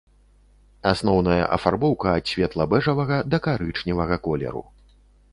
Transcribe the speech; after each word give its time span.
Асноўная 0.91 1.41
афарбоўка 1.57 2.15
ад 2.21 2.25
светла-бэжавага 2.31 3.19
да 3.33 3.37
карычневага 3.49 4.15
колеру. 4.29 4.63